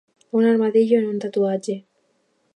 Un 0.39 0.45
armadillo 0.45 0.97
en 0.97 1.05
un 1.11 1.19
tatuatge. 1.19 1.77